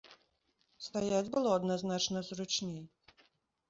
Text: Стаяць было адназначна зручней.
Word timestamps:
Стаяць 0.85 1.29
было 1.37 1.49
адназначна 1.59 2.27
зручней. 2.35 2.85